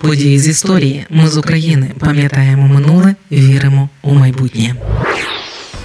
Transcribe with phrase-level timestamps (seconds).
[0.00, 1.06] Події з історії.
[1.10, 4.74] Ми з України пам'ятаємо минуле, віримо у майбутнє.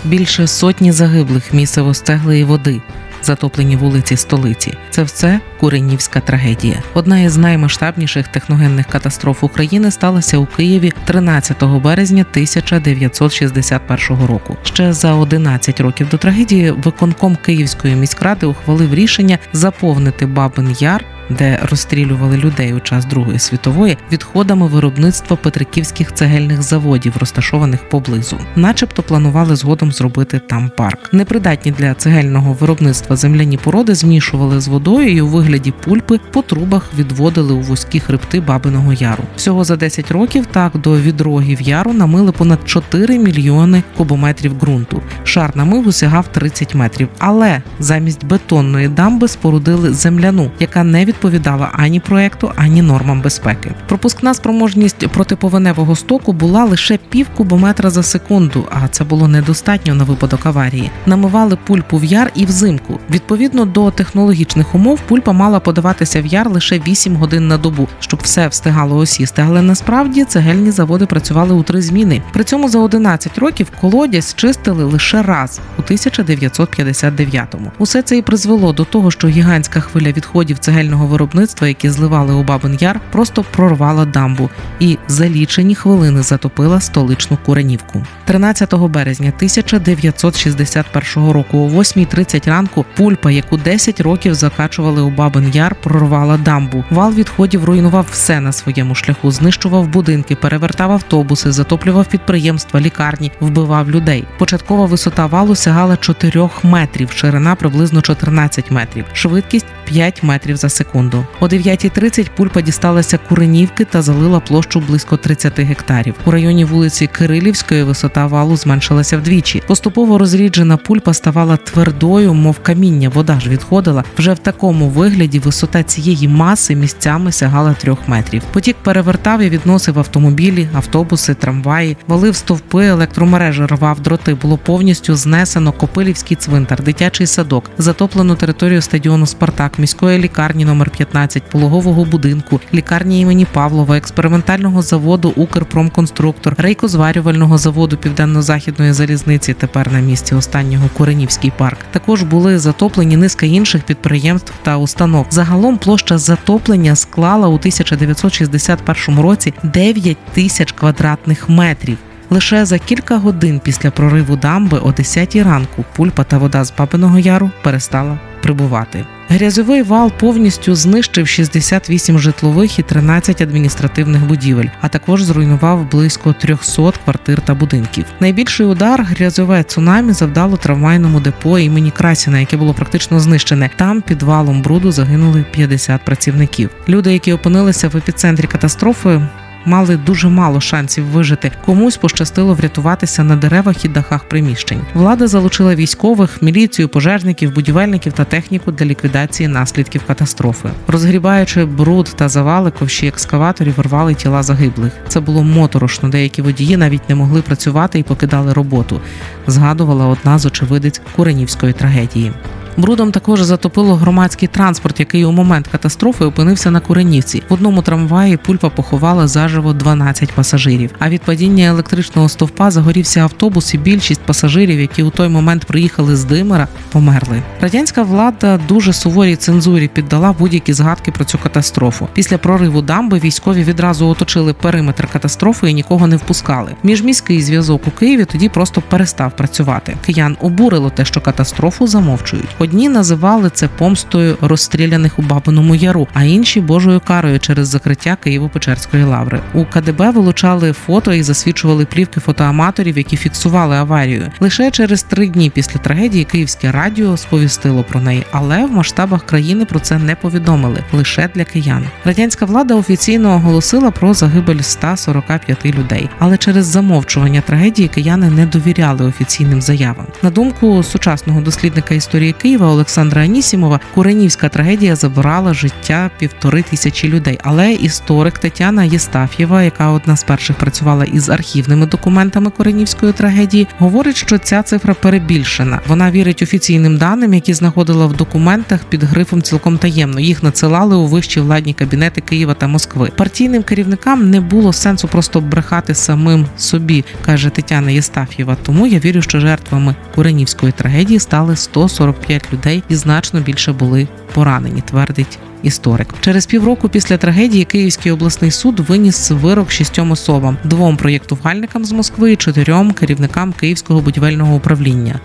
[0.04, 2.82] Більше сотні загиблих місцево стеглої води.
[3.24, 4.74] Затоплені вулиці столиці.
[4.90, 6.84] Це все Куренівська трагедія.
[6.94, 14.58] Одна із наймасштабніших техногенних катастроф України сталася у Києві 13 березня 1961 року.
[14.64, 21.60] Ще за 11 років до трагедії виконком Київської міськради ухвалив рішення заповнити Бабин Яр де
[21.70, 29.56] розстрілювали людей у час Другої світової, відходами виробництва петриківських цегельних заводів, розташованих поблизу, начебто планували
[29.56, 31.14] згодом зробити там парк.
[31.14, 36.90] Непридатні для цегельного виробництва земляні породи змішували з водою і у вигляді пульпи по трубах
[36.98, 39.24] відводили у вузькі хребти Бабиного Яру.
[39.36, 45.02] Всього за 10 років так до відрогів яру намили понад 4 мільйони кубометрів ґрунту.
[45.24, 51.70] Шар намиву сягав 30 метрів, але замість бетонної дамби спорудили земляну, яка не від відповідала
[51.74, 53.72] ані проекту, ані нормам безпеки.
[53.88, 60.04] Пропускна спроможність протиповеневого стоку була лише пів кубометра за секунду, а це було недостатньо на
[60.04, 60.92] випадок аварії.
[61.06, 63.00] Намивали пульпу в яр і взимку.
[63.10, 68.20] Відповідно до технологічних умов, пульпа мала подаватися в яр лише 8 годин на добу, щоб
[68.24, 69.46] все встигало осісти.
[69.48, 72.22] Але насправді цегельні заводи працювали у три зміни.
[72.34, 77.72] При цьому за 11 років колодязь чистили лише раз у 1959-му.
[77.78, 82.34] Усе це і призвело до того, що гігантська хвиля відходів цегельного цегельного виробництва, які зливали
[82.34, 88.04] у Бабин Яр, просто прорвала дамбу і за лічені хвилини затопила столичну Куренівку.
[88.26, 95.76] 13 березня 1961 року, о 8.30 ранку, пульпа, яку 10 років закачували у Бабин Яр,
[95.76, 96.84] прорвала дамбу.
[96.92, 103.90] Вал відходів руйнував все на своєму шляху, знищував будинки, перевертав автобуси, затоплював підприємства, лікарні, вбивав
[103.92, 104.24] людей.
[104.40, 111.26] Початкова висота валу сягала 4 метрів, ширина приблизно 14 метрів, швидкість 5 метрів за секунду.
[111.40, 116.16] О 9.30 пульпа дісталася Куренівки та залила площу близько 30 гектарів.
[116.26, 119.64] У районі вулиці Кирилівської висота валу зменшилася вдвічі.
[119.68, 123.10] Поступово розріджена пульпа ставала твердою, мов каміння.
[123.10, 124.04] Вода ж відходила.
[124.18, 128.42] Вже в такому вигляді висота цієї маси місцями сягала трьох метрів.
[128.54, 134.34] Потік перевертав і відносив автомобілі, автобуси, трамваї, валив стовпи, електромережі рвав дроти.
[134.34, 141.44] Було повністю знесено Копилівський цвинтар, дитячий садок, затоплену територію стадіону Спартак, міської лікарні номер 15
[141.44, 149.54] пологового будинку, лікарні імені Павлова, експериментального заводу Укрпромконструктор, рейкозварювального заводу Південно-Західної залізниці.
[149.54, 151.78] Тепер на місці останнього Куренівський парк.
[151.92, 155.26] Також були затоплені низка інших підприємств та установ.
[155.30, 161.98] Загалом площа затоплення склала у 1961 році 9 тисяч квадратних метрів.
[162.30, 167.20] Лише за кілька годин після прориву дамби о 10 ранку пульпа та вода з Бабиного
[167.20, 169.06] Яру перестала прибувати.
[169.30, 176.92] Грязовий вал повністю знищив 68 житлових і 13 адміністративних будівель, а також зруйнував близько 300
[177.04, 178.06] квартир та будинків.
[178.20, 183.70] Найбільший удар грязове цунамі завдало трамвайному депо імені Красіна, яке було практично знищене.
[183.76, 186.70] Там під валом бруду загинули 50 працівників.
[186.90, 189.22] Люди, які опинилися в епіцентрі катастрофи,
[189.66, 191.52] мали дуже мало шансів вижити.
[191.66, 194.82] Комусь пощастило врятуватися на деревах і дахах приміщень.
[194.94, 200.70] Влада залучила військових, міліцію, пожежників, будівельників та техніку для ліквідації наслідків катастрофи.
[200.88, 204.92] Розгрібаючи бруд та завали, ковші екскаваторів рвали тіла загиблих.
[205.08, 206.10] Це було моторошно.
[206.10, 209.02] Деякі водії навіть не могли працювати і покидали роботу.
[209.48, 212.32] Згадувала одна з очевидець Куренівської трагедії.
[212.78, 217.44] Брудом також затопило громадський транспорт, який у момент катастрофи опинився на Куренівці.
[217.50, 220.92] В одному трамваї пульпа поховала заживо 12 пасажирів.
[221.00, 226.16] А від падіння електричного стовпа загорівся автобус, і більшість пасажирів, які у той момент приїхали
[226.16, 227.42] з Димира, померли.
[227.62, 232.08] Радянська влада дуже суворій цензурі піддала будь-які згадки про цю катастрофу.
[232.14, 236.72] Після прориву дамби військові відразу оточили периметр катастрофи і нікого не впускали.
[236.84, 239.98] Міжміський зв'язок у Києві тоді просто перестав працювати.
[240.06, 242.50] Киян обурило те, що катастрофу замовчують.
[242.66, 249.06] Одні називали це помстою розстріляних у Бабиному Яру, а інші Божою карою через закриття Києво-Печерської
[249.06, 249.42] лаври.
[249.54, 254.32] У КДБ вилучали фото і засвідчували плівки фотоаматорів, які фіксували аварію.
[254.40, 259.66] Лише через три дні після трагедії Київське радіо сповістило про неї, але в масштабах країни
[259.66, 261.86] про це не повідомили лише для киян.
[262.06, 269.06] Радянська влада офіційно оголосила про загибель 145 людей, але через замовчування трагедії кияни не довіряли
[269.06, 270.06] офіційним заявам.
[270.24, 277.10] На думку сучасного дослідника історії Києва, Києва Олександра Анісімова Куренівська трагедія забрала життя півтори тисячі
[277.10, 277.40] людей.
[277.44, 284.18] Але історик Тетяна Єстаф'єва, яка одна з перших працювала із архівними документами Куренівської трагедії, говорить,
[284.18, 285.80] що ця цифра перебільшена.
[285.88, 290.20] Вона вірить офіційним даним, які знаходила в документах під грифом цілком таємно.
[290.20, 293.12] Їх надсилали у вищі владні кабінети Києва та Москви.
[293.18, 298.58] Партійним керівникам не було сенсу просто брехати самим собі, каже Тетяна Єстаф'єва.
[298.64, 304.82] Тому я вірю, що жертвами Куренівської трагедії стали 145 людей і значно більше були поранені,
[304.82, 305.40] твердить.
[305.64, 311.92] Історик через півроку після трагедії Київський обласний суд виніс вирок шістьом особам: двом проєктувальникам з
[311.92, 315.20] Москви і чотирьом керівникам Київського будівельного управління.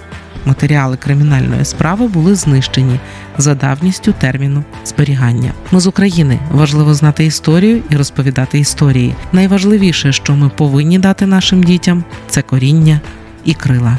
[0.45, 3.01] Матеріали кримінальної справи були знищені
[3.39, 5.53] за давністю терміну зберігання.
[5.71, 9.15] Ми з України важливо знати історію і розповідати історії.
[9.33, 13.01] Найважливіше, що ми повинні дати нашим дітям, це коріння
[13.45, 13.99] і крила.